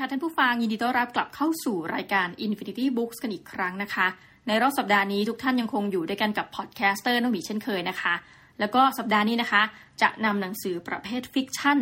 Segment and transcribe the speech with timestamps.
[0.00, 4.06] ค่ะท่านผู้ฟังยินดีต้อนรับกลับเข้าสู่รายการ Infinity Books กันอีกครั้งนะคะ
[4.46, 8.14] ในรอบสัปดาห์นี้ทุกท่านยังคงอยู่ด้วยกันกับ podcaster น้องหมีเช่นเคยนะคะ
[8.60, 9.62] แล้วก็สัปดาห์นี้นะคะ
[10.02, 11.78] จะนำหนังสือประเภท fiction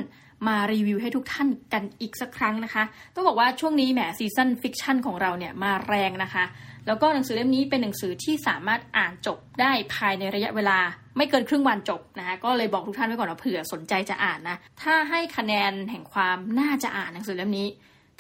[0.46, 2.82] มารีวิวให้ทุกท่านกันอีกสักครั้งนะคะ
[3.14, 6.44] ต้องบอกว่าช่วงนี้แหม season fiction ของเราเนี่ยมาแรงนะคะ
[6.86, 10.78] แล้วก็หนังสือเล่มนี้เป็นหนังสือที่สามารถอ่านจบได้ภายในระยะเวลา
[11.17, 17.68] ไม่เกินครึ่งวันจบนะคะก็เลยบอกทุกท่านไว้ก่อนว่าเผื่อสนใจจะอ่านนะ ถ้าให้คะแนนแห่งความน่าจะอ่านหนังสือเล่มนี้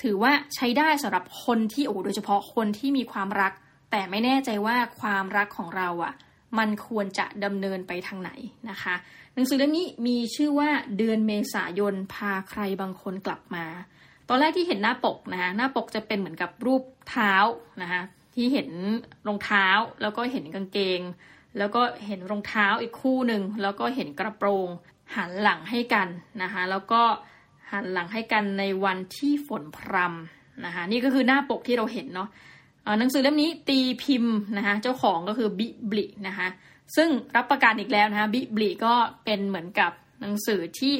[0.02, 3.52] ถือว่าใช้ได้สำหรับคนที่โอ้โดยเฉพาะคนที่มีความรัก
[3.90, 6.14] แต่ไม่แน่ใจว่าความรักของเราอะ่ะ
[6.58, 8.30] มันควรจะดำเนินไปทางไหน
[8.70, 8.94] นะคะ
[9.34, 13.66] หนังสือเล่มนี้มีชื่อว่าเดือนเมษายนพาใครบางคนกลับมา
[14.28, 17.34] ตอนแรกที่เห็นหน้าปกนะคะหน้าปกจะเป็นเหมือนกับรูปเท้า
[17.82, 18.02] นะคะ
[18.34, 18.68] ที่เห็น
[19.26, 19.66] รองเท้า
[20.02, 21.00] แล้วก็เห็นกางเกง
[21.58, 24.68] แล้วก็เห็นรองเท้าอีกคู่หนึ่งแล้วก็เห็นกระโปรง
[25.16, 26.08] หันหลังให้กัน
[26.42, 27.02] นะคะแล้วก็
[27.70, 32.28] หันหลังให้กันในวันที่ฝนพรำนะคะนี่ก็คือหน้าปกที่เราเห็นเนาะ
[32.98, 36.48] หนังสือเล่มนี้ตีพิมพ์นะคะเจ้าของก็คือบิบลินะคะ
[36.96, 40.94] ซึ่งรับประกันอีกแล้วนะคะบิบลิก็เป็นเหมือนกับหนังสือที่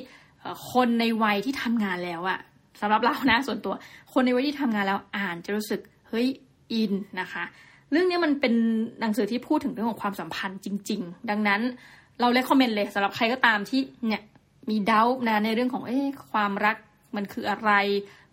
[0.73, 2.39] คนในวัยที่ทำงานแล้วอะ
[2.81, 3.75] สำหรับเรานะส่วนตัว
[4.13, 6.27] คนในวัยที่ทำงานแล้วอ่านจะรู้สึกเฮ้ย
[6.73, 7.45] อินนะคะ
[7.91, 8.55] เรื่องนี้มันเป็น
[9.01, 11.61] หนังสือที่พูดถึงเรื่องของความสัมพันธ์จริง ๆ ดังนั้น
[12.21, 14.23] เราเลยคอมเมนต์เลยสำหรับใครก็ตามที่เนี่ย
[14.71, 15.99] มีเดานะในเรื่องของเอ๊
[16.31, 16.77] ความรัก
[17.17, 17.71] มันคืออะไร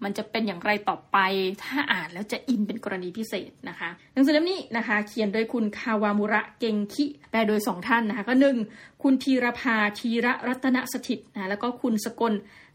[0.04, 1.18] มันจะเป็นอย่างไรต่อไป
[1.64, 8.58] ถ้าอ่านแล้วจะอินเป็นกรณีพิเศษนะคะ หนังสือเล่มนี้นะคะ เขียนโดยคุณคาวามุระเกงคิแปลโดยสองท่านนะคะ ก็หนึ่ง
[9.04, 12.34] คุณธีรภาธีระรัตนสถิตนะ แล้วก็คุณสกล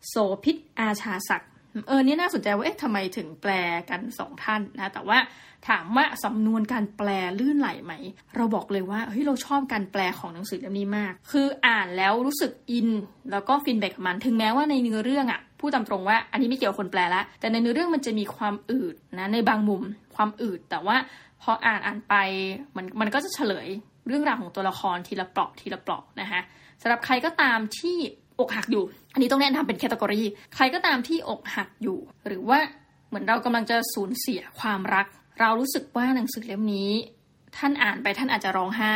[0.09, 1.51] โสพิษอาชาศักดิ์
[1.88, 3.52] เออเนี่ยน่าสนใจว่าเอ๊ะทำไมถึงแปล
[3.91, 5.19] กันสองท่านนะแต่ว่า
[5.69, 7.92] ถามว่าสำนวนการแปลลื่นไหลไหม
[8.36, 12.88] เราบอกเลยว่าเฮ้ยเราชอบการแปลของหนังสือเล่มนี้มาก คืออ่านแล้วรู้สึกอิน
[13.31, 19.82] แล้วก็ฟินแบกกับมันถึงแม้ว่าในเนื้อเรื่องอะพูดตามตรงว่าอันนี้ไม่เกี่ยวคนแปลละแต่ในเนื้อเรื่องมันจะมีความอืดนะในบางมุม
[20.16, 20.97] ความอืด แต่ว่า
[21.42, 22.15] พออ่านอ่านไป
[22.76, 23.69] มันมันก็จะเฉลย
[24.09, 26.41] เรื่องราวของตัวละครทีละเปลาะทีละเปลาะนะคะ
[26.82, 27.97] สำหรับใครก็ตามที่
[28.41, 30.22] อกหักอยู่ อันนี้ต้องแนะนำเป็นแคตตากรี
[30.54, 32.58] ใครก็ตามที่อกหักอยู่ หรือว่า
[33.08, 35.06] เหมือนเรากำลังจะสูญเสียความรัก
[35.41, 36.91] เรารู้สึกว่าหนังสือเล่มนี้
[37.56, 38.94] ท่านอ่านไปท่านอาจจะร้องไห้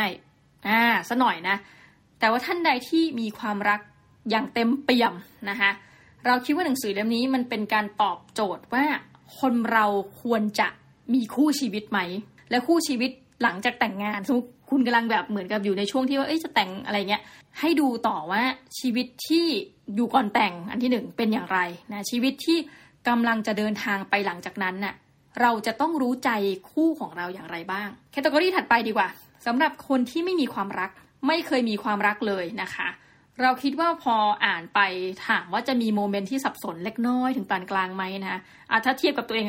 [0.67, 1.55] อ่าซะหน่อยนะ
[2.19, 3.79] แต่ว่าท่านใดที่มีความรัก
[4.29, 5.13] อย่างเต็มเปี่ยม
[5.49, 5.71] นะคะ
[6.25, 8.85] เราคิดว่าหนังสือเล่มนี้มันเป็นการตอบโจทย์ว่า
[9.39, 9.85] คนเรา
[10.21, 10.67] ควรจะ
[11.13, 11.99] มีคู่ชีวิตไหม
[12.49, 17.23] และคู่ชีวิต หลังจากแต่งงานสมมติคุณกำลังแบบเหมือนกับอยู่ในช่วงที่ว่าเอ้ยจะแต่งอะไรเงี้ย
[17.59, 18.41] ให้ดูต่อว่า
[18.79, 19.45] ชีวิตที่
[19.95, 21.59] อยู่ก่อนแต่งอันที่หนึ่งเป็นอย่างไร
[21.91, 22.57] นะชีวิตที่
[23.07, 24.93] กำลังจะเดินทางไปหลังจากนั้นน่ะ
[25.41, 26.29] เราจะต้องรู้ใจ
[26.71, 29.07] คู่ของเราอย่างไรบ้างแคตตากรีถัดไปดีกว่า
[29.45, 30.91] สำหรับคนที่ไม่มีความรัก
[31.27, 32.87] ไม่เคยมีความรักเลยนะคะ
[33.41, 34.15] เราคิดว่าพอ
[34.45, 34.79] อ่านไป
[35.27, 38.39] ถามว่าจะมีโมเมนต์ที่สับสนเล็กน้อยถึงปานกลางไหมนะะ
[38.85, 39.45] ถ้าเทียบกับตัวเอง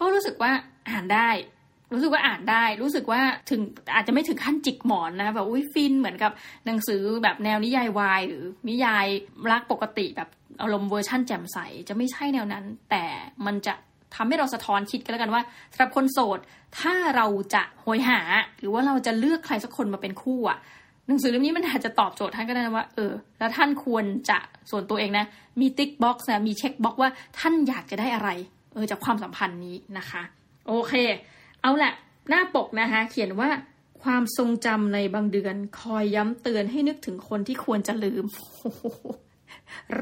[0.00, 0.52] ก็รู้สึกว่า
[0.90, 1.28] อ่านได้
[1.94, 3.60] รู้สึกว่าอ่านได้ รู้สึกว่าถึง
[3.94, 6.32] อาจจะไม่ถึงขั้นจิกหมอนนะแบบอุ้ยฟินเหมือนกับ
[6.66, 9.06] หนังสือแบบแนวนิยายวายหรือนิยาย
[9.50, 10.28] รักปกติแบบ
[10.62, 13.04] อารมณ์เวอร์ชั่นแจ่มใสจะไม่ใช่แนวนั้น แต่
[13.46, 13.74] มันจะ
[14.14, 16.38] ทำให้เราสะท้อนคิดกันแล้วกันว่าสำหรับคนโสด
[16.80, 18.20] ถ้าเราจะโหยหา
[18.58, 20.58] หรือว่าเราจะเลือกใครสักคนมาเป็นคู่อะ
[21.06, 24.38] หนังสือเล่มนี้มันอาจจะตอบโจทย์ท่านก็ได้ว่าเออแล้วท่านควรจะ
[24.70, 25.26] ส่วนตัวเองนะ
[25.60, 28.30] มี tick box นะมี checkbox ว่าท่านอยากจะได้อะไร
[28.74, 30.22] เออจากความสัมพันธ์นี้นะคะ
[30.66, 30.92] โอเค
[31.64, 31.92] เอาละ
[32.28, 33.50] หน้าปกนะคะ เขียนว่า
[34.02, 38.24] ความทรงจำในบางเดือน คอยย้ำเตือนให้นึกถึงคนที่ควรจะลืม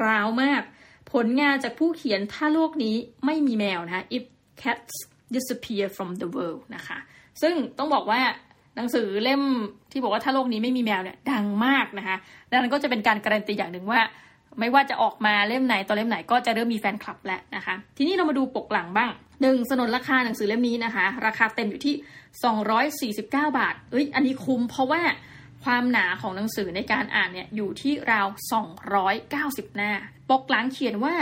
[0.02, 0.62] ร้าวมาก
[1.12, 2.94] ผลงานจากผู้เขียนถ้าโลกนี้
[3.26, 4.24] ไม่มีแมวนะคะ if
[4.62, 4.94] cats
[5.34, 6.98] disappear from the world นะคะ
[7.42, 8.20] ซึ่งต้องบอกว่า
[8.76, 9.42] หนังสือเล่ม
[9.92, 12.16] ที่บอกว่าถ้าโลกนี้ไม่มีแมวเนี่ยดังมากนะคะ
[12.50, 14.00] ดังนั้นก็จะเป็นการการันตีอย่างหนึ่งว่า
[14.60, 19.10] ไม่ว่าจะออกมาเล่มไหนตัวเล่มไหนก็จะเริ่มมีแฟนคลับแล้วนะคะ ทีนี้เรามาดูปกหลังบ้าง
[19.42, 21.94] หนึ่งสนนราคาหนังสือเล่มนี้นะคะ ราคาเต็มอยู่ที่
[23.20, 25.02] 249 บาท เอ้ย อันนี้คุ้มเพราะว่า
[25.64, 28.26] ความหนาของหนังสือในการอ่านเนี่ยอยู่ที่ราว
[29.02, 29.92] 290 หน้า
[30.30, 31.14] ปกหลังเขียนว่า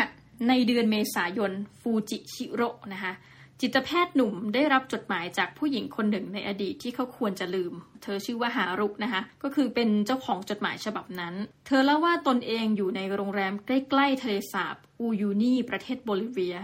[0.49, 3.12] ในเดือนเมษายนฟูจิชิโร่นะคะ
[3.61, 7.73] จิตแพทย์หนุ่มได้รับจดหมายจากผู้หญิงคนหนึ่งในอดีตที่เขาควรจะลืม
[8.03, 11.35] เธอชื่อว่าฮารุนะคะก็คือเป็นเจ้าของจดหมายฉบับนั้น
[11.67, 16.57] เธอเล่าว่าตนเองอยู่ในโรงแรมใกล้ๆทะเลสาบอูยูนีประเทศโบลิเวีย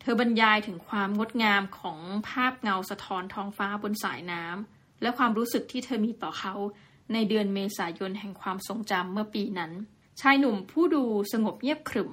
[0.00, 1.98] เธอบรรยายถึงความงดงามของ
[2.28, 6.54] ภาพเงาสะท้อนท้องฟ้าบนสายน้ำและความรู้สึกที่เธอมีต่อเขา
[7.12, 9.72] ในเดือนเมษายนแห่งความทรงจำเมื่อปีนั้น
[10.20, 12.12] ชายหนุ่มผู้ดูสงบเงียบขรึม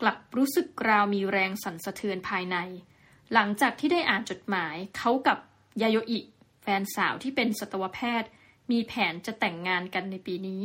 [0.00, 2.58] กลับรู้สึกราวมีแรงสั่นสะเทือนภายใน
[3.32, 5.38] หลังจากที่ได้อ่านจดหมายเขากับ
[5.82, 6.20] ยาโยอิ
[6.62, 8.28] แฟนสาวที่เป็นสัตวแพทย์
[8.70, 10.62] มีแผนจะแต่งงานกันในปีนี้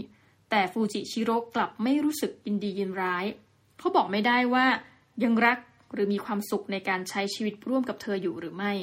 [0.50, 3.26] แต่ฟูจิชิโร่กลับไม่รู้สึกยินดียินร้าย
[3.80, 4.66] เขาบอกไม่ได้ว่า
[5.24, 5.60] ยังรัก
[5.94, 8.74] หรือมีความสุขในการใช้ชีวิตร่วมกับเธออยู่หรือไม่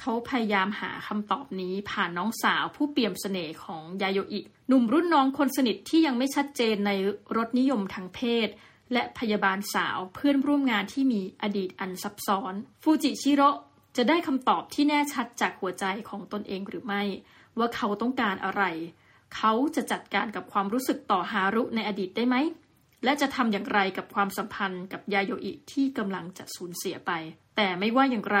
[0.00, 6.90] เขาพยายามหาคำตอบนี้ผ่านน้องสาวผู้เปี่ยมเสน่ห์ของยาโยอิ หนุ่มรุ่นน้องคนสนิทที่ยังไม่ชัดเจนใน
[7.36, 8.48] รสนิยมทางเพศ
[8.92, 13.50] และพยาบาลสาวเพื่อนร่วมงานที่มีอดีตอันซับซ้อน ฟูจิชิโร่
[13.96, 17.02] จะได้คำตอบที่แน่ชัดจากหัวใจของตนเองหรือไม่
[17.58, 18.62] ว่าเขาต้องการอะไร
[19.36, 22.36] เขาจะจัดการกับความรู้สึกต่อฮารุในอดีตได้ไหม
[23.04, 27.12] และจะทำอย่างไรกับความสัมพันธ์กับยาโยอิที่กำลังจะสูญเสียไป
[27.56, 28.38] แต่ไม่ว่าอย่างไร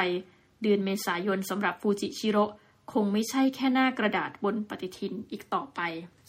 [0.62, 2.44] เดือนเมษายนสำหรับฟูจิชิโร่
[2.92, 5.80] คงไม่ใช่แค่หน้ากระดาษบนปฏิทินอีกต่อไป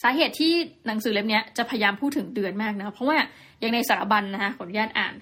[0.04, 0.54] สาเหตุที่
[0.88, 3.18] หนังสือเล่มนี้จะพยายามพูดถึงเดือนมากนะเพราะว่า
[3.60, 5.14] อย่างในสารบัญนนะคะขออนุญาตอ่าน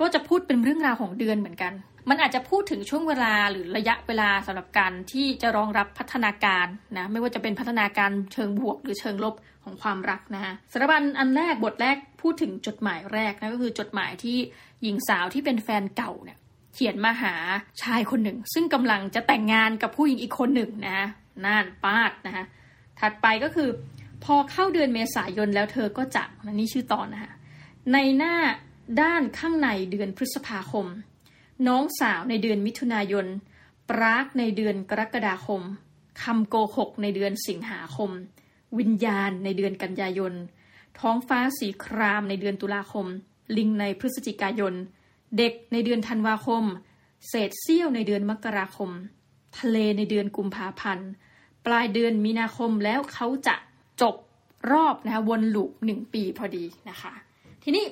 [0.00, 1.72] ก็จะพูดเป็นเรื่องราวของเดือนเหมือนกัน
[2.10, 6.66] มันอาจจะพูดถึงช่วงเวลาหรือระยะเวลาสำหรับการที่จะรองรับพัฒนาการ
[6.96, 9.34] นะไม่ว่าจะเป็นพัฒนาการเชิงบวกหรือเชิงลบ
[9.64, 14.36] ของความรักนะคะสารบัญอันแรกบทแรกพูดถึงจดหมายแรกนะก็คือจดหมายที่
[14.82, 16.38] หญิงสาวที่เป็นแฟนเก่าเนี่ย
[16.78, 17.34] เขียนมาหา
[17.82, 21.06] ชายคนหนึ่ง ซึ่งกำลังจะแต่งงานกับผู้หญิงอีกคนหนึ่งนะ
[21.44, 22.44] น่านปาดนะคะ
[23.00, 23.68] ถัดไปก็คือ
[24.24, 27.32] พอเข้าเดือนเมษายนแล้วเธอก็จะนี่ชื่อตอนนะคะ
[27.92, 28.34] ในหน้า
[29.02, 30.86] ด้านข้างในเดือนพฤษภาคม
[31.66, 33.26] น้องสาวในเดือนมิถุนายน
[33.90, 35.62] ปรากในเดือนกรกฎาคม
[36.22, 38.10] คำโกหกในเดือนสิงหาคม
[38.78, 40.32] วิญญาณในเดือนกันยายน
[41.00, 43.06] ท้องฟ้าสีครามในเดือนตุลาคม
[43.56, 44.74] ลิงในพฤศจิกายน
[45.38, 46.62] เด็กในเดือนธันวาคม
[47.28, 48.90] เศษเสี้ยวในเดือนมกราคม
[49.58, 51.10] ทะเลในเดือนกุมภาพันธ์
[51.66, 53.56] ปลายเดือนมีนาคมแล้วเขาจะ
[54.02, 54.14] จบ
[54.72, 57.12] รอบนะคะวนลูปหนึ่งปีพอดีนะคะ
[57.62, 57.84] ทีนี้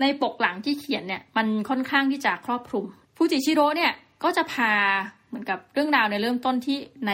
[0.00, 2.84] ในปกหลังที่เขียนเนี่ยมันค่อนข้างที่จะครอบคลุม
[3.16, 3.92] ฟูจิชิโร่เนี่ย
[4.22, 4.72] ก็จะพา
[5.28, 7.12] เหมือนกับเรื่องราวในเริ่มต้นที่ใน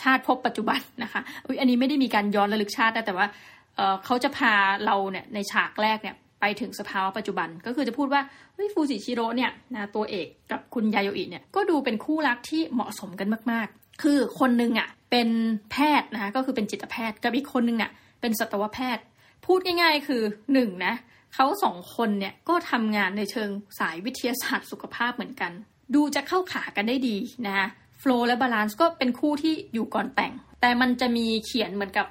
[0.00, 3.26] ชาติพบปัจจุบันนะคะอุ้ยอันนี้ไม่ได้มีการย้อนระลึกชาติแต่ว่า
[3.76, 4.52] เเขาจะพา
[4.86, 8.22] เราเนี่ยในฉากแรกเนี่ย ไปถึงสภาวะปัจจุบันก็คือจะพูดว่า
[8.74, 15.28] ฟูจิชิโร่เนี่ยนะตัวเอกกับคุณยาโยอิเนี่ยก็ดูเป็นคู่รักที่เหมาะสมกันมากๆ คือคนนึงอะเป็น
[15.70, 17.90] แพทย์นะคะก็คือเป็นจิตแพทย์กับอีกคนนึงอะ
[18.20, 19.04] เป็นสัตวแพทย์
[19.46, 20.22] พูดง่าย ๆ คือ
[20.52, 20.94] หนึ่งนะ
[21.34, 25.52] เขาสองคนเนี่ยก็ทำงานในเชิงสายวิทยาศาสตร์สุขภาพเหมือนกัน
[25.94, 27.16] ดูจะเข้าขากันได้ดี
[27.46, 27.66] นะคะ
[27.98, 32.06] flow และ balance ก็เป็นคู่ที่อยู่ก่อนแต่ง แต่มันจะมีเขียนเหมือนกับ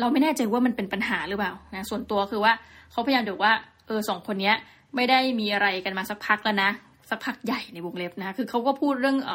[0.00, 2.52] เราไม่แน่ใจว่ามันเป็นปัญหาหรือเปล่านะส่วนตัวคือว่า
[2.92, 3.52] เขาพยายามดูว่า
[3.86, 4.52] เออสองคนนี้
[4.96, 6.70] ไม่ได้มีอะไรกันมาสักพักแล้วนะ
[7.10, 9.30] สักพักใหญ่ในวงเล็บนะคือเขาก็พูดเรื่องอ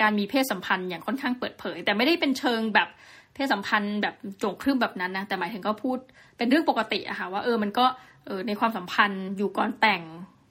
[0.00, 2.88] การมีเพศสัมพันธ์อย่างค่อนข้างเปิดเผย แต่ไม่ได้เป็นเชิงแบบ
[3.34, 5.98] เพศสัมพันธ์แบบโจงครึ่มแบบนั้นนะแต่หมายถึงก็พูด
[6.36, 7.86] เป็นเรื่องปกติอะค่ะว่าเออมันก็
[8.26, 10.02] เออในความสัมพันธ์อยู่ก่อนแต่ง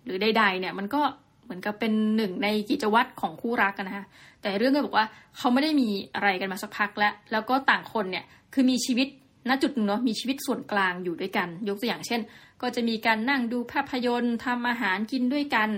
[0.05, 1.01] หรือใดๆเนี่ยมันก็
[1.43, 4.05] เหมือนกับเป็นหนึ่งในกิจวัตรของคู่รักกันนะคะ
[4.41, 5.05] แต่เรื่องก็บอกว่า
[5.37, 9.07] เขาไม่ได้มีอะไรกันมาสักพักแล้ว แล้วก็ต่างคนเนี่ยคือมีชีวิต
[9.47, 12.21] ณจุดหนึ่งเนาะมีชีวิตส่วนกลางอยู่ด้วยกัน ยกตัวอย่างเช่น
[12.61, 15.69] ก็จะมีการนั่งดูภาพยนตร์ทำอาหารกินด้วยกัน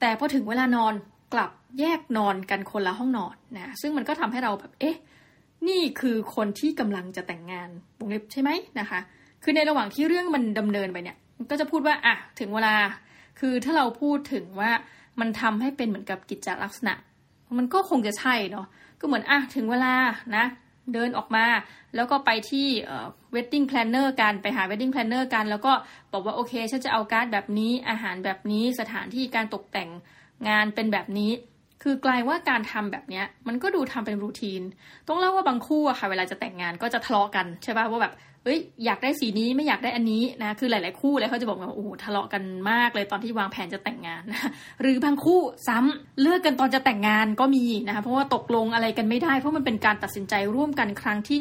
[0.00, 0.94] แต่พอถึงเวลานอน
[1.32, 4.96] กลับแยกนอนกันคนละห้องนอนนะซึ่งมันก็ทำให้เราแบบเอ๊ะ
[5.68, 7.68] นี่คือคนที่กำลังจะแต่งงาน
[7.98, 9.00] วงเล็บใช่ไหมนะคะ
[9.42, 11.16] คือในระหว่างที่เรื่องมันดำเนินไปเนี่ย
[11.50, 12.74] ก็จะพูดว่าอะถึงเวลา
[13.40, 14.70] คือถ้าเราพูดถึงว่า
[15.20, 16.94] มันทำให้เป็นเหมือนกับกิจลักษณะ
[17.56, 18.66] มันก็คงจะใช่เนาะ
[19.00, 19.94] ก็เหมือนอะถึงเวลา
[20.36, 20.44] นะ
[20.92, 21.46] เดินออกมา
[21.94, 25.72] แล้วก็ไปที่เอ่อ wedding planner กันไปหา wedding planner กัน แล้วก็
[26.12, 29.90] บอกว่าโอเคฉันจะเอาการ์ดแบบนี้อาหารแบบนี้สถานที่การตกแต่ง
[30.48, 31.30] งานเป็นแบบนี้
[31.82, 34.62] คือกลายว่าการทำแบบนี้มันก็ดูทำเป็นรูทีน
[35.08, 38.14] ต้องเล่าว่าบางคู่อะค่ะเวลาจะแต่งงานก็จะทะเลาะกันใช่ป่ะว่าแบบ
[38.46, 44.50] เอ้ยอยากได้สีนี้ไม่อยากได้อันนี้นะคือหลาย ๆ คู่เลยเขาจะบอกว่าโอ้โหทะเลาะกันมากเลยตอนที่วางแผนจะแต่งงานนะ
[44.82, 51.38] หรือบางคู่ซ้ำเลิกกันตอนจะแต่งงานก็มีนะคะเพราะว่าตกลงอะไรกันไม่ได้ เพราะมันเป็นการตัดสินใจร่วมกันครั้งที่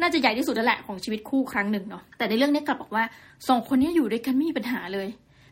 [0.00, 3.04] น่าจะใหญ่ที่สุดแล้วแหละของชีวิตคู่ครั้งหนึ่งเนาะแต่ในเรื่องนี้กลับบอกว่า
[3.48, 5.08] สองคนนี้อยู่ด้วยกันไม่มีปัญหาเลย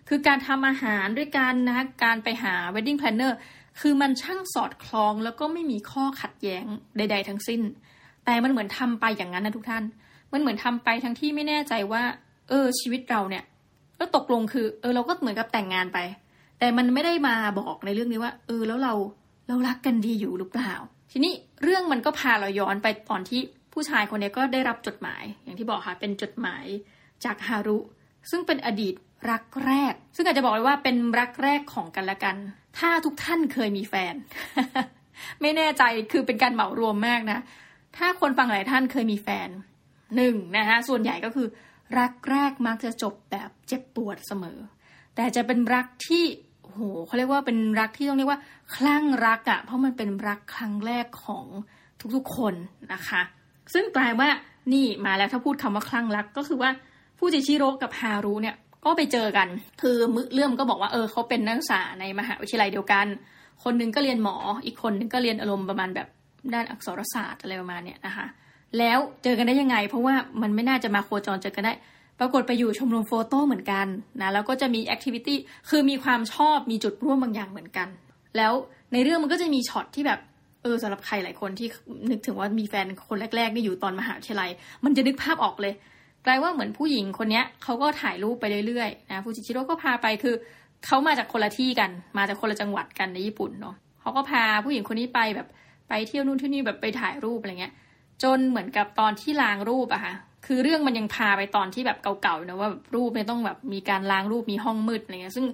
[0.09, 3.33] คือการทำอาหารด้วยกันนะการไปหา wedding planner
[3.81, 6.65] คือมันช่างสอดคล้องแล้วก็ไม่มีข้อขัดแย้ง
[6.97, 7.61] ใด ๆ ทั้งสิ้น
[8.25, 9.85] แต่มันเหมือนทำไปอย่างนั้นนะทุกท่าน
[10.33, 12.03] มันเหมือนทำไปทั้งที่ไม่แน่ใจว่า
[12.49, 13.45] เออ ชีวิตเราเนี่ย
[13.99, 15.99] ก็ตกลงคือ เออ เราก็เหมือนกับแต่งงานไป
[16.59, 18.95] แต่มันไม่ได้มาบอกในเรื่องนี้ว่า เออ แล้วเรา
[19.49, 20.73] เรารักกันดีอยู่หรือเปล่า
[21.13, 21.33] ทีนี้
[21.63, 23.41] เรื่องมันก็พาเราย้อนไปตอนที่
[23.73, 26.65] ผู้ชายคนนี้ก็ได้รับจดหมาย อย่างที่บอกค่ะเป็นจดหมาย
[27.25, 27.79] จากฮารุ
[28.31, 28.95] ซึ่งเป็นอดีต
[29.31, 32.37] รักแรก ซึ่งอาจจะบอกเลยว่าเป็นรักแรกของกันและกัน
[32.79, 34.15] ถ้าทุกท่านเคยมีแฟน
[35.41, 35.83] ไม่แน่ใจ
[36.13, 37.39] คือเป็นการเหมารวมมากนะ
[37.97, 39.49] ถ้าคนฟังหลายท่านเคยมีแฟน
[40.17, 41.47] หนึ่งนะคะส่วนใหญ่ก็คือ
[41.99, 44.59] รักแรกมักจะจบแบบเจ็บปวดเสมอ
[45.15, 46.25] แต่จะเป็นรักที่
[46.65, 48.41] โหเขาเรียกว่าเป็นรักที่ต้องเรียกว่า
[48.75, 51.47] คลั่งรักอะ่ะเพราะมันเป็นรักครั้งแรกของ
[52.15, 52.55] ทุกๆคน
[52.93, 53.23] นะคะ
[53.75, 54.29] ซึ่งกลายว่า
[54.73, 56.71] นี่มาแล้วถ้าพูดคำว่าคลั่งรักก็คือว่า
[57.19, 59.49] ฟูจิชิโร่กับฮารุเนี่ยก็ไปเจอกัน
[59.83, 59.97] คือ
[60.35, 63.07] เรื่องก็บอกว่าเออเขาเป็นนักศึกษาในมหาวิทยาลัยเดียวกัน
[63.65, 66.09] คนนึงก็เรียนหมอ อีกคนนึงก็เรียนอารมณ์ประมาณแบบ
[66.55, 68.27] ด้านอักษรศาสตร์อะไรประมาณเนี้ยนะคะ
[68.79, 71.73] แล้วเจอกันได้ยังไง เพราะว่ามันไม่น่าจะมาโคจรเจอกันได้
[72.21, 73.87] ปรากฏไปอยู่ชมรมโฟโต้เหมือนกัน
[74.21, 77.89] นะแล้วก็จะมีแอคทิวิตี้คือมีความชอบมีจุดร่วมบางอย่างเหมือนกัน
[78.37, 78.53] แล้ว
[78.93, 80.21] ในเรื่องมันก็จะมีช็อตที่แบบ
[80.63, 81.69] เออสำหรับใครหลายคนที่
[82.11, 84.51] นึกถึงว่ามีแฟนคนแรกๆนี่อยู่ตอนมหาวิทยาลัย
[84.85, 85.75] มันจะนึกภาพออกเลย
[86.27, 90.35] กลายว่าเหมือนผู้หญิงคนนี้เขาก็ถ่ายรูปไปเรื่อยๆนะฟูจิชิโร่ก็พาไปคือ
[90.87, 95.49] เขามาจากคนละที่กัน มาจากคนละจังหวัดกันในญี่ปุ่นเนาะเขาก็พาผู้หญิงคนนี้ไปแบบ
[95.89, 97.73] ไปเที่ยวนู่นที่นี่แบบไปถ่ายรูปอะไรเงี้ย
[98.23, 100.15] จนเหมือนกับตอนที่ล้างรูปอะค่ะ
[100.47, 105.47] คือเรื่องมันยังพาไปตอนที่แบบเก่าๆนะว่ารูปเนี่ยต้องแบบมีการล้างรูปมีห้องมืดอะไรเงี้ยซึ่ง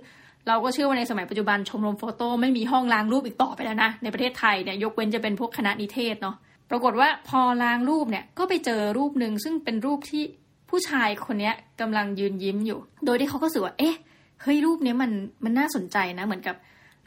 [0.48, 6.36] เราก็เชื่อว่าในสมัยปัจจุบันชมรมโฟโต้ไม่มีห้องล้างรูปอีกต่อไปแล้วนะ ในประเทศไทยเนี่ยยกเว้นจะเป็นพวกคณะนิเทศเนาะ
[6.70, 10.22] ปรากฏว่าพอล้างรูปเนี่ยก็ไปเจอรูปหนึ่งซึ่งเป็นรูปที่
[10.70, 13.96] ผู้ชายคนนี้กำลังยืนยิ้มอยู่ โดยที่เขาก็สึกว่าเอ๊ะ
[14.42, 15.10] เฮ้ยรูปนี้มัน
[15.44, 16.56] มันน่าสนใจนะ เหมือนกับ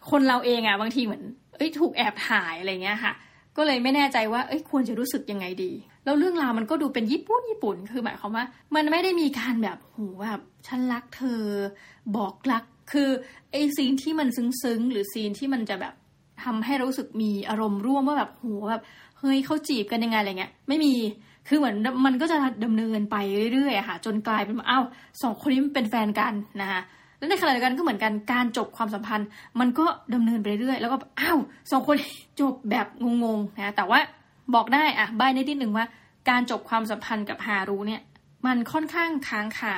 [0.10, 1.24] คนเราเองอะบางทีเหมือน
[1.58, 3.14] เอ้ยถูกแอบถ่ายอะไรเงี้ยค่ะ
[3.58, 5.72] ก็เลยไม่แน่ใจว่าเอ้ยควรจะรู้สึกยังไงดี
[6.06, 8.46] แล้วเรื่องราวมันก็ดูเป็นญี่ปุ่นญี่ปุ่น คือหมายความว่า
[8.76, 11.42] มันไม่ได้มีการแบบโหแบบฉันรักเธอ
[12.18, 13.10] บอกรัก คือ
[13.52, 15.94] ไอ้ซีนที่มันซึ้งๆหรือซีนที่มันจะแบบ
[16.44, 18.82] ทำให้รู้สึกมีอารมณ์ร่วมว่าแบบโหแบบ
[19.20, 20.94] เฮ้ยเขาจีบกันยังไงอะไรเงี้ยไม่มี
[21.48, 23.16] คือเหมือนมันก็จะดำเนินไป
[23.54, 24.84] เรื่อยๆค่ะ จนกลายเป็นอ้าว
[25.22, 26.82] สองคนนี้เป็นแฟนกันนะคะ
[27.18, 29.28] แล้วในขณะเดียวกันก็เหมือนกันการจบความสัมพันธ์
[29.60, 31.40] มันก็ดำเนินไปเรื่อยแล้วก็อ้าว
[31.72, 31.96] สองคน
[32.40, 32.88] จบแบบ
[33.24, 34.00] งงๆนะแต่ว่า
[34.56, 35.86] บอกได้อะใบนิดนึงว่า
[36.30, 38.02] การจบความสัมพันธ์กับฮารุเนี่ย
[38.46, 39.76] มันค่อนข้างค้างคา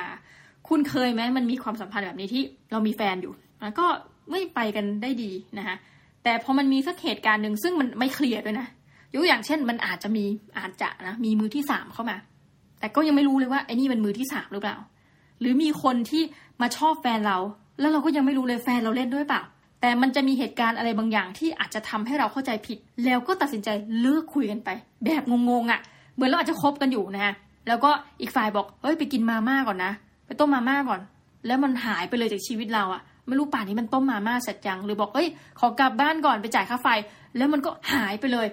[0.68, 3.86] คุณเคยไหมมันมีความสัมพันธ์แบบนี้ที่เรามีแฟนอยู่แล้วก็
[4.30, 5.76] ไม่ไปกันได้ดีนะคะ
[6.24, 8.66] แต่พอมันมีสักเหตุการณ์หนึ่งซึ่งมันไม่เคลียร์ด้วยนะ
[9.14, 10.24] ยกอย่างเช่น มันอาจจะมี
[10.58, 12.16] อาจจะนะมีมือที่สามเข้ามา
[12.80, 14.76] แต่ก็ยังไม่รู้เลยว่าไอ้นี่มันมือที่สามหรือเปล่า
[15.40, 16.22] หรือมีคนที่
[16.60, 17.38] มาชอบแฟนเรา
[17.80, 19.42] แล้วเราก็ยังไม่รู้เลยแฟนเราเล่นด้วยเปล่า
[19.80, 23.68] แต่มันจะมีเหตุการณ์อะไรบางอย่างที่อาจจะทำให้เราเข้าใจผิด แล้วก็ตัดสินใจ
[24.00, 24.68] เลิกคุยกันไป
[25.04, 25.80] แบบงงๆอะ่ะ
[26.14, 27.34] เหมือนเราอาจจะคบกันอยู่นะ
[27.68, 29.92] แล้วก็อีกฝ่ายบอกเฮ้ยไปกินมาม่าก่อนนะ
[30.26, 31.00] ไปต้มมาม่าก่อน
[31.46, 35.28] แล้วมันหายไปเลยจากชีวิตเราอะ่ะไม่รู้ป่านนี้มันต้มมาม่าเสร็จยังหรือบอกเอ้ย
[35.60, 36.88] ขอกลับบ้านก่อนไปจ่ายค่าไฟ
[37.36, 38.46] แล้วมันก็หายไปเลย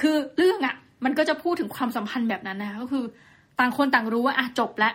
[0.00, 3.04] คือเรื่องอะ่ะ มันก็จะพูดถึงความสัมพันธ์แบบนั้นนะก็คือ
[3.58, 4.92] ต่างคนต่างรู้ว่าอะจบแล้ว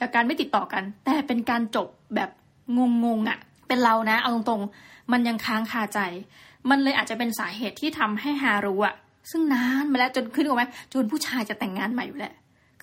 [0.00, 2.30] จากการไม่ติดต่อกัน แต่เป็นการจบแบบ
[3.04, 3.38] งงๆอะ่ะ
[3.68, 6.00] เป็นเรานะ เอาตรงๆ มันยังค้างคาใจ
[6.70, 8.94] มันเลยอาจจะเป็นสาเหตุที่ทำให้ฮารุอะ
[9.30, 12.34] ซึ่งนานมาแล้วจนขึ้นกับไหมจนผู้ชายจะแต่งงานใหม่อยู่แหละ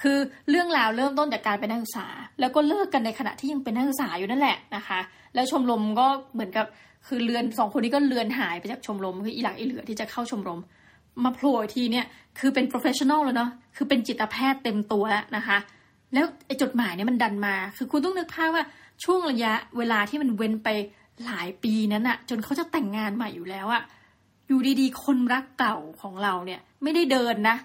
[0.01, 0.17] คือ
[0.49, 2.07] เรื่องราวเริ่มต้นจากการเป็นนักศึกษา
[2.39, 4.99] แล้วก็เลิกกันในขณะที่ยังเป็นนักศึกษาอยู่นั่นแหละนะคะ
[5.33, 6.65] แล้วชมรมก็เหมือนกับ
[7.07, 10.59] คือเรือนสองคนนี้ก็เลือนหายไปจากชมรมคืออีหลักอีเหลือที่จะเข้าชมรม
[11.23, 12.05] มาโผล่ทีเนี่ย
[12.39, 15.57] คือเป็น professional แล้วเนาะคือเป็นจิตแพทย์เต็มตัวแล้วนะคะ
[16.13, 18.63] แล้วไอ้จดหมายเนี่ยมันดันมา คือคุณต้องนึกภาพว่า
[19.03, 20.69] ช่วงระยะเวลาที่มันเว้นไป
[21.25, 23.83] หลายปีนั้นอะจนเขาจะแต่งงานใหม่อยู่แล้วอะ
[24.47, 27.57] อยู่ดีๆ คนรักเก่าของเราเนี่ย ไม่ได้เดินนะ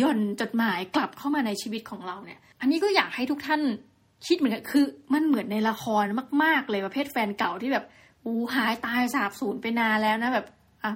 [0.00, 3.62] ย่อนจดหมายกลับเข้ามาในชีวิตของเราเนี่ย อันนี้ก็อยากให้ทุกท่าน
[4.26, 6.04] คิดเหมือนกันคือมันเหมือนในละคร
[6.42, 7.84] มาก ๆ เลยประเภทแฟนเก่าที่แบบ
[8.24, 10.46] อู้หายตายสาบสูญไปนานแล้วนะแบบ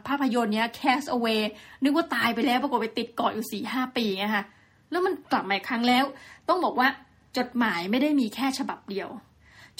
[0.08, 1.42] ภาพยนตร์เนี้ย cast away
[1.82, 4.44] นึกว่าตายไปแล้วปรากฏไปติดเกาะอยู่สี่ห้าปีนะคะ
[4.90, 6.04] แล้วมันกลับมาอีกครั้งแล้ว
[6.48, 6.88] ต้องบอกว่า
[7.38, 9.08] จดหมายไม่ได้มีแค่ฉบับเดียว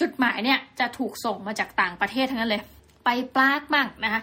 [0.00, 2.62] จดหมายเนี่ยจะถูกส่งมาจากต่างประเทศทั้งนั้นเลย
[3.04, 4.20] ไปปรากมั่งนะคะ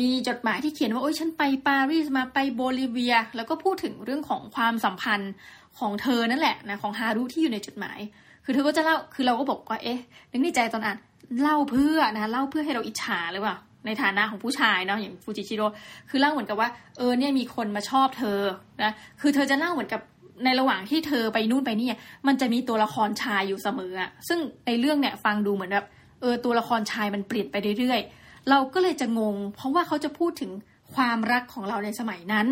[0.00, 5.32] มีจดหมายที่เขียนว่าโอ้ยฉันไปปารีสมาไปโบลิเวีย แล้วก็พูดถึงเรื่องของความสัมพันธ์
[5.78, 7.98] ของเธอนั่นแหละนะของฮารุที่อยู่ในจดหมาย
[8.44, 9.98] คือเธอก็จะเล่าคือเราก็บอกว่าเอ๊ะ
[10.30, 10.96] นึกในใจตอนอ่าน
[11.40, 15.66] เล่าเพื่อนะเล่าเพื่อให้เราอิจฉาหรือเปล่าในฐานะของผู้ชายเนาะอย่างฟูจิชิโร่
[16.10, 18.40] คือเล่าเหมือนกับว่าเออเนี่ยมีคนมาชอบเธอ
[18.82, 20.00] นะคือเธอจะเล่าเหมือนกับ
[20.44, 21.88] ในระหว่างที่เธอไปนู่นไปนี่
[22.26, 25.86] มันจะมีตัวละครชายอยู่เสมออะซึ่งในเรื่องเนี่ยฟังดูเหมือนแบบ
[26.20, 30.50] เออตัวละครชายมันเปลี่ยนไปเรื่อยๆ เราก็เลยจะงง เพราะว่าเขาจะพูดถึง
[30.94, 32.46] ความรักของเราในสมัยนั้น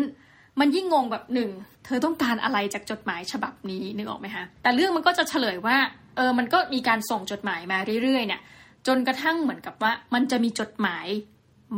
[0.59, 1.49] มันยิ่งงงแบบหนึ่ง
[1.85, 5.77] เธอต้องการอะไรจากจดหมายฉบับนี้นึกออกไหมคะแต่เรื่องมันก็จะเฉลยว่า
[6.17, 8.41] เออมันก็มีการส่งจดหมายมาเรื่อยๆ เนี่ย
[8.87, 11.07] จนกระทั่งเหมือนกับว่ามันจะมีจดหมาย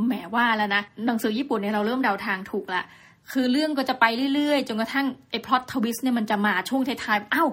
[0.07, 2.83] แหมว่าแล้วนะหนังสือญี่ปุ่นเนี่ยเราเริ่มเดาทางถูกละ
[3.32, 4.05] คือเรื่องก็จะไป
[4.36, 7.46] เรื่อยๆ จนกระทั่งไอ้พล็อตทวิสเนี่ยมันจะมาช่วงท้ายๆเอ้า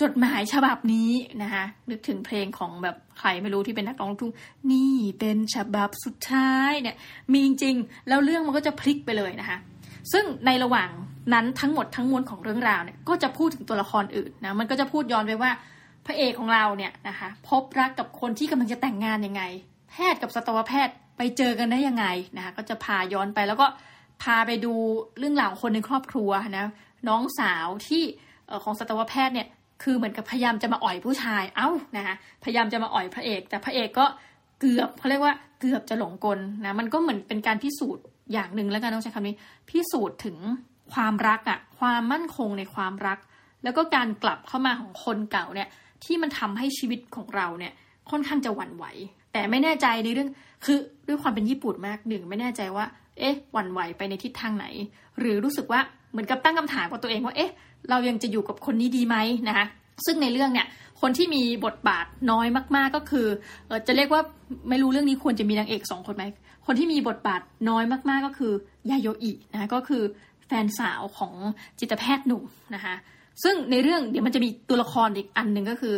[0.00, 1.10] จดหมายฉบับนี้
[1.42, 4.32] นะคะนึกถึงเพลงของแบบใครไม่รู้ที่เป็นนักร้องทุ่ง
[4.72, 6.96] นี่เป็นฉบับสุดท้ายเนี่ย
[7.32, 9.58] มีจริงๆ แล้วเรื่องมันก็จะพลิกไปเลยนะคะ
[10.12, 10.90] ซึ่งในระหว่าง
[11.34, 15.50] นั้นทั้งหมดทั้งมวลของเรื่องราวเนี่ยก็จะพูดถึงตัวละครอื่นนะมันก็จะพูดย้อนไปว่า
[16.06, 19.42] พระเอกของเราเนี่ยนะคะพบรักกับคนที่กำลังจะแต่งงานยังไง
[19.90, 22.06] แพทย์กับสัตวแพทย์ไปเจอกันได้ยังไง
[22.36, 23.66] นะคะก็จะพาย้อนไปแล้วก็
[24.22, 24.72] พาไปดู
[25.18, 26.66] เรื่องราวคนในครอบครัวนะ
[27.08, 28.02] น้องสาวที่
[28.64, 29.48] ของสัตวแพทย์เนี่ย
[29.82, 34.06] คือเหมือนกับพยายามจะมาอ่อยผู้ชาย เอ้านะคะพยายามจะมาอ่อยพระเอก แต่พระเอกก็
[34.60, 39.36] เกือบเขาเรียกว่าเกือบจะหลงกลนะมันก็เหมือนเป็นการพิสูจน์อย่างหนึ่งแล้วกันต้องใช้คำนี้
[39.70, 40.36] พิสูจน์ถึง
[40.94, 43.18] ความรักอะความมั่นคงในความรัก
[43.64, 45.68] แล้วก็การกลับเข้ามาของคนเก่าเนี่ย
[46.04, 47.72] ที่มันทำให้ชีวิตของเราเนี่ย
[48.10, 48.84] ค่อนข้างจะหวั่นไหว
[49.32, 50.30] แต่ไม่แน่ใจในเรื่อง
[50.64, 52.84] คือด้วยความเป็นญี่ปุ่นมากหนึ่งไม่แน่ใจว่า
[53.18, 54.66] เอ๊ะหวั่นไหวไปในทิศทางไหน
[55.18, 55.80] หรือรู้สึกว่า
[56.10, 57.52] เหมือนกับตั้งคำถามกับตัวเองว่าเอ๊ะ
[57.90, 59.16] เรายังจะอยู่กับคนนี้ดีไหม
[59.48, 59.66] นะคะ
[60.06, 60.66] ซึ่งในเรื่องเนี่ย
[61.00, 62.46] คนที่มีบทบาทน้อย
[62.76, 63.26] มากๆก็คือ
[63.66, 64.22] เออจะเรียกว่า
[64.68, 66.24] ไม่รู้เรื่องนี้ควรจะมีนางเอกสองคนไหม
[66.66, 68.52] คนที่มีบทบาทน้อยมากๆก็คือ
[68.90, 70.02] ยาโยอินะก็คือ
[70.46, 71.32] แฟนสาวของ
[71.78, 72.44] จิตแพทย์หนุ่ม
[72.74, 72.94] นะคะ
[73.42, 75.94] ซึ่งในเรื่องเดี๋ยวมันจะมีตัวละครอีกอันหนึ่งก็คือ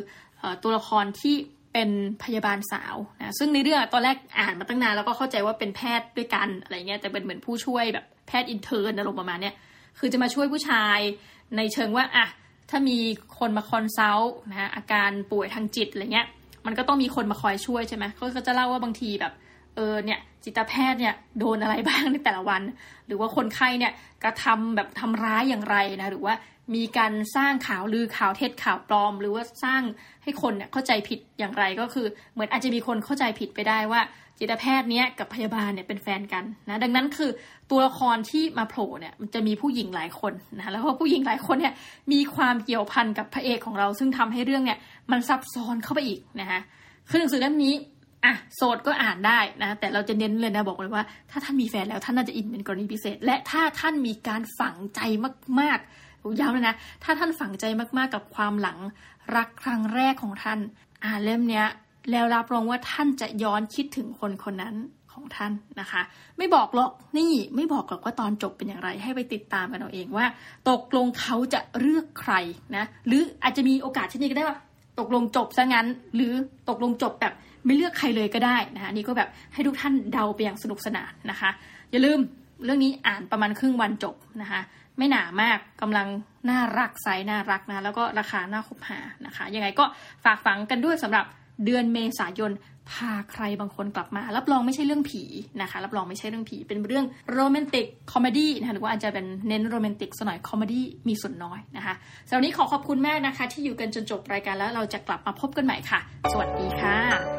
[0.63, 1.37] ตัวละครที่
[1.73, 1.89] เป็น
[2.23, 9.55] พยาบาลสาวนะซึ่งในเรื่องตอนแรกอ่านมาตั้งนานแล้วก็เข้าใจว่าเป็นแพทย์ด้วยกันอะไรเงี้ยแต่เป็นเหมือนผู้ช่วยแบบแพทย์ intern อารมณ์ประมาณเนี้ย
[9.99, 10.99] คือจะมาช่วยผู้ชาย
[11.57, 12.27] ในเชิงว่าอะ
[12.71, 12.99] ถ้ามี
[13.39, 16.27] คนมา consult นะอาการป่วยทางจิตอะไรเงี้ย
[16.67, 19.33] มันก็ต้องมีคนมาคอยช่วยใช่ไหมเขาจะเล่าว่าบางทีแบบ
[19.79, 22.63] เออเนี่ยจิตแพทย์เนี่ยโดนอะไรบ้างในแต่ละวัน
[23.07, 23.93] หรือว่าคนไข้เนี่ย
[24.23, 26.35] กระทำแบบทำร้ายอย่างไรนะหรือว่า
[26.75, 29.83] มีการสร้างข่าวลือข่าวเท็จข่าวปลอม หรือว่าสร้าง
[30.23, 34.01] ให้คนเนี่ยเข้าใจผิดอย่างไรก็คือ เหมือนอาจจะมีคนเข้าใจผิดไปได้ว่า
[34.39, 37.31] จิตแพทย์เนี้ยกับพยาบาลเนี่ยเป็นแฟนกันนะดังนั้นคือ
[37.71, 41.75] ตัวละครที่มาโผล่เนี่ยมันจะมีผู้หญิงหลายคนนะแล้วก็ผู้หญิงหลายคนเนี่ย
[42.13, 44.79] มีความเกี่ยวพันกับพระเอกของเรา ซึ่งทำให้เรื่องเนี่ย
[45.11, 46.61] มันซับซ้อนเข้าไปอีกนะคะ
[47.09, 47.75] คือหนังสือเล่มนี้
[48.25, 55.01] อะโสดก็อ่านได้นะแต่เราจะเน้นเลยนะบอกเลยว่า ถ้าท่านมีแฟนแล้วท่านน่าจะอินเป็นกรณีพิเศษ และถ้าท่านมีการฝังใจ
[55.61, 58.79] มากๆย้ำเลยนะ ถ้าท่านฝังใจมากๆกับความหลัง
[59.37, 60.59] รักครั้งแรกของท่าน
[61.05, 61.67] อ่านเล่มเนี้ย
[62.11, 64.75] แล้วรับรองว่าท่านจะย้อนคิดถึงคนคนนั้น
[65.13, 66.03] ของท่านนะคะ
[66.39, 70.27] ไม่บอกหรอกนี่ไม่บอกหรอกว่าตอนจบเป็นอย่างไรให้ไปติดตามกันเอาเองว่า
[70.71, 72.35] ตกลงเขาจะเลือกใคร
[72.77, 74.59] นะหรืออาจจะมีโอกาสเช่นนี้ก็ได้ว่า
[74.99, 76.33] ตกลงจบซะงั้น หรือ
[76.69, 77.35] ตกลงจบแบบ
[77.69, 81.51] ไม่เลือกใครเลยก็ได้นะคะนี่ก็แบบให้ทุกท่านเดาไปอย่างสนุกสนานนะคะ
[81.91, 82.19] อย่าลืม
[82.65, 84.61] เรื่องนี้อ่านประมาณครึ่งวันจบนะคะ
[84.99, 86.09] ไม่หนามากกำลัง
[86.51, 89.85] น่ารักไซน่ารักนะแล้วก็ราคาน่าคบหานะคะ ยังไงก็
[90.25, 91.25] ฝากฝังกันด้วยสำหรับ
[91.65, 92.53] เดือนเมษายน
[92.91, 95.23] พาใครบางคนกลับมา รับรองไม่ใช่เรื่องผี
[95.61, 101.95] นะคะ รับรองไม่ใช่เรื่องผี เป็นเรื่องromantic comedy นะคะหรือว่าอาจจะเป็นเน้น romantic สักหน่อย comedy มีส่วนน้อยนะคะ
[102.29, 106.01] สำหรับวันนี้ขอขอบคุณแม่นะคะ ที่อยู่กันจนจบรายการแล้วเราจะกลับมาพบกันใหม่ค่ะ
[106.33, 107.38] สวัสดีค่ะ